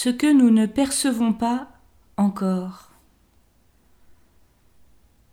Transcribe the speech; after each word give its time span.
Ce 0.00 0.10
que 0.10 0.32
nous 0.32 0.50
ne 0.50 0.66
percevons 0.66 1.32
pas 1.32 1.66
encore. 2.16 2.92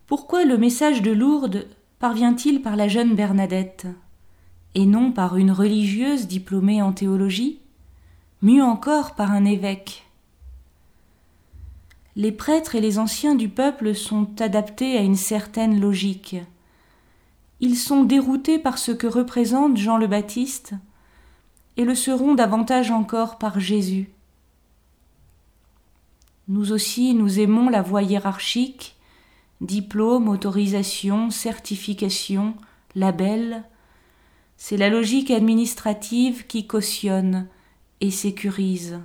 Pourquoi 0.07 0.43
le 0.43 0.57
message 0.57 1.03
de 1.03 1.11
Lourdes 1.11 1.67
parvient-il 1.99 2.63
par 2.63 2.75
la 2.75 2.87
jeune 2.87 3.13
Bernadette 3.13 3.85
et 4.73 4.87
non 4.87 5.11
par 5.11 5.37
une 5.37 5.51
religieuse 5.51 6.25
diplômée 6.25 6.81
en 6.81 6.93
théologie, 6.93 7.59
mieux 8.41 8.63
encore 8.63 9.13
par 9.13 9.29
un 9.29 9.45
évêque? 9.45 10.07
Les 12.15 12.31
prêtres 12.31 12.73
et 12.73 12.81
les 12.81 12.97
anciens 12.97 13.35
du 13.35 13.49
peuple 13.49 13.93
sont 13.93 14.41
adaptés 14.41 14.97
à 14.97 15.01
une 15.01 15.15
certaine 15.15 15.79
logique. 15.79 16.37
Ils 17.59 17.77
sont 17.77 18.03
déroutés 18.03 18.57
par 18.57 18.79
ce 18.79 18.91
que 18.91 19.05
représente 19.05 19.77
Jean 19.77 19.97
le 19.97 20.07
Baptiste 20.07 20.73
et 21.77 21.85
le 21.85 21.93
seront 21.93 22.33
davantage 22.33 22.89
encore 22.89 23.37
par 23.37 23.59
Jésus. 23.59 24.09
Nous 26.47 26.71
aussi, 26.71 27.13
nous 27.13 27.39
aimons 27.39 27.69
la 27.69 27.81
voie 27.81 28.03
hiérarchique 28.03 28.95
diplôme, 29.61 30.27
autorisation, 30.27 31.29
certification, 31.29 32.55
label, 32.93 33.63
c'est 34.57 34.77
la 34.77 34.89
logique 34.89 35.31
administrative 35.31 36.47
qui 36.47 36.67
cautionne 36.67 37.47
et 38.01 38.11
sécurise. 38.11 38.99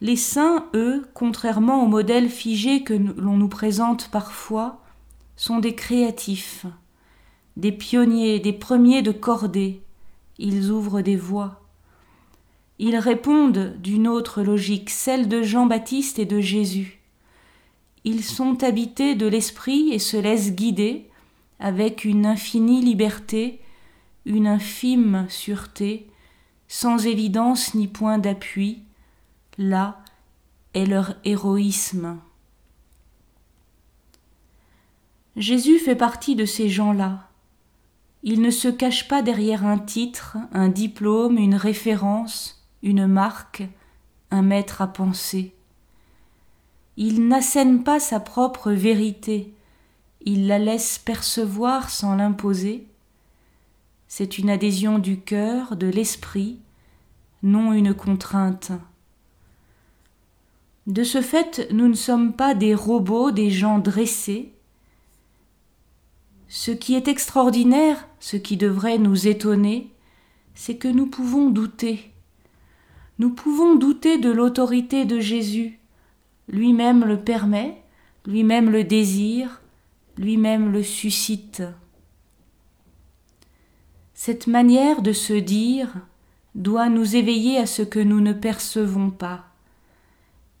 Les 0.00 0.16
saints, 0.16 0.66
eux, 0.74 1.08
contrairement 1.14 1.84
au 1.84 1.86
modèle 1.86 2.28
figé 2.28 2.82
que 2.82 2.94
l'on 2.94 3.36
nous 3.36 3.48
présente 3.48 4.08
parfois, 4.10 4.82
sont 5.36 5.58
des 5.58 5.74
créatifs, 5.74 6.66
des 7.56 7.72
pionniers, 7.72 8.40
des 8.40 8.52
premiers 8.52 9.02
de 9.02 9.12
cordée. 9.12 9.82
Ils 10.38 10.70
ouvrent 10.70 11.02
des 11.02 11.16
voies. 11.16 11.61
Ils 12.78 12.96
répondent 12.96 13.76
d'une 13.80 14.08
autre 14.08 14.42
logique, 14.42 14.90
celle 14.90 15.28
de 15.28 15.42
Jean-Baptiste 15.42 16.18
et 16.18 16.24
de 16.24 16.40
Jésus. 16.40 17.00
Ils 18.04 18.24
sont 18.24 18.64
habités 18.64 19.14
de 19.14 19.26
l'esprit 19.26 19.92
et 19.92 19.98
se 19.98 20.16
laissent 20.16 20.52
guider 20.52 21.08
avec 21.60 22.04
une 22.04 22.26
infinie 22.26 22.80
liberté, 22.80 23.60
une 24.24 24.48
infime 24.48 25.26
sûreté, 25.28 26.08
sans 26.66 27.06
évidence 27.06 27.74
ni 27.74 27.86
point 27.86 28.18
d'appui. 28.18 28.82
Là 29.58 30.02
est 30.74 30.86
leur 30.86 31.14
héroïsme. 31.24 32.18
Jésus 35.36 35.78
fait 35.78 35.96
partie 35.96 36.34
de 36.34 36.44
ces 36.44 36.68
gens-là. 36.68 37.28
Il 38.22 38.40
ne 38.40 38.50
se 38.50 38.68
cache 38.68 39.08
pas 39.08 39.22
derrière 39.22 39.64
un 39.64 39.78
titre, 39.78 40.36
un 40.52 40.68
diplôme, 40.68 41.38
une 41.38 41.54
référence, 41.54 42.61
une 42.82 43.06
marque, 43.06 43.62
un 44.30 44.42
maître 44.42 44.82
à 44.82 44.86
penser. 44.86 45.54
Il 46.96 47.26
n'assène 47.28 47.84
pas 47.84 48.00
sa 48.00 48.20
propre 48.20 48.72
vérité, 48.72 49.52
il 50.24 50.46
la 50.46 50.58
laisse 50.58 50.98
percevoir 50.98 51.90
sans 51.90 52.16
l'imposer. 52.16 52.86
C'est 54.08 54.38
une 54.38 54.50
adhésion 54.50 54.98
du 54.98 55.20
cœur, 55.20 55.76
de 55.76 55.86
l'esprit, 55.86 56.58
non 57.42 57.72
une 57.72 57.94
contrainte. 57.94 58.72
De 60.86 61.04
ce 61.04 61.22
fait, 61.22 61.66
nous 61.72 61.88
ne 61.88 61.94
sommes 61.94 62.32
pas 62.34 62.54
des 62.54 62.74
robots, 62.74 63.30
des 63.30 63.50
gens 63.50 63.78
dressés. 63.78 64.52
Ce 66.48 66.70
qui 66.70 66.94
est 66.94 67.08
extraordinaire, 67.08 68.06
ce 68.20 68.36
qui 68.36 68.56
devrait 68.56 68.98
nous 68.98 69.26
étonner, 69.26 69.90
c'est 70.54 70.76
que 70.76 70.88
nous 70.88 71.06
pouvons 71.06 71.50
douter. 71.50 72.11
Nous 73.22 73.30
pouvons 73.30 73.76
douter 73.76 74.18
de 74.18 74.32
l'autorité 74.32 75.04
de 75.04 75.20
Jésus, 75.20 75.78
lui-même 76.48 77.04
le 77.04 77.20
permet, 77.20 77.80
lui-même 78.26 78.68
le 78.68 78.82
désire, 78.82 79.62
lui-même 80.18 80.72
le 80.72 80.82
suscite. 80.82 81.62
Cette 84.12 84.48
manière 84.48 85.02
de 85.02 85.12
se 85.12 85.34
dire 85.34 85.94
doit 86.56 86.88
nous 86.88 87.14
éveiller 87.14 87.58
à 87.58 87.66
ce 87.66 87.82
que 87.82 88.00
nous 88.00 88.20
ne 88.20 88.32
percevons 88.32 89.10
pas. 89.10 89.44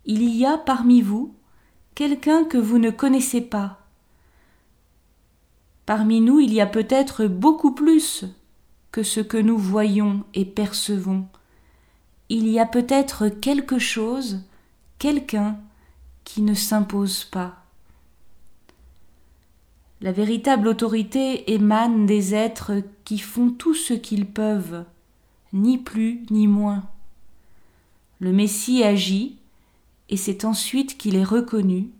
Il 0.04 0.22
y 0.28 0.46
a 0.46 0.56
parmi 0.56 1.02
vous 1.02 1.34
quelqu'un 1.96 2.44
que 2.44 2.58
vous 2.58 2.78
ne 2.78 2.90
connaissez 2.90 3.40
pas. 3.40 3.80
Parmi 5.84 6.20
nous, 6.20 6.38
il 6.38 6.54
y 6.54 6.60
a 6.60 6.66
peut-être 6.68 7.26
beaucoup 7.26 7.72
plus 7.74 8.24
que 8.92 9.02
ce 9.02 9.18
que 9.18 9.36
nous 9.36 9.58
voyons 9.58 10.22
et 10.34 10.44
percevons. 10.44 11.26
Il 12.34 12.48
y 12.48 12.58
a 12.58 12.64
peut-être 12.64 13.28
quelque 13.28 13.78
chose, 13.78 14.40
quelqu'un 14.98 15.58
qui 16.24 16.40
ne 16.40 16.54
s'impose 16.54 17.24
pas. 17.24 17.62
La 20.00 20.12
véritable 20.12 20.68
autorité 20.68 21.52
émane 21.52 22.06
des 22.06 22.34
êtres 22.34 22.82
qui 23.04 23.18
font 23.18 23.50
tout 23.50 23.74
ce 23.74 23.92
qu'ils 23.92 24.24
peuvent, 24.24 24.86
ni 25.52 25.76
plus 25.76 26.22
ni 26.30 26.46
moins. 26.46 26.84
Le 28.18 28.32
Messie 28.32 28.82
agit, 28.82 29.36
et 30.08 30.16
c'est 30.16 30.46
ensuite 30.46 30.96
qu'il 30.96 31.16
est 31.16 31.24
reconnu, 31.24 31.90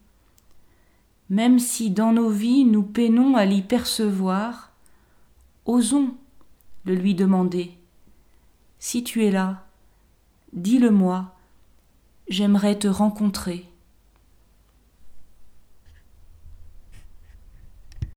même 1.28 1.59
si 1.59 1.91
dans 1.91 2.14
nos 2.14 2.31
vies 2.31 2.64
nous 2.64 2.82
peinons 2.82 3.37
à 3.37 3.44
l'y 3.44 3.60
percevoir, 3.60 4.72
osons 5.66 6.14
le 6.87 6.94
lui 6.94 7.14
demander. 7.14 7.72
Si 8.78 9.04
tu 9.04 9.26
es 9.26 9.31
là, 9.31 9.66
dis-le-moi, 10.52 11.34
j'aimerais 12.28 12.78
te 12.78 12.88
rencontrer. 12.88 13.66